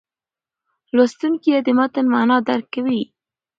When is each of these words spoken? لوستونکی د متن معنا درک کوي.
لوستونکی 0.95 1.51
د 1.65 1.69
متن 1.77 2.05
معنا 2.13 2.37
درک 2.47 2.65
کوي. 2.73 3.01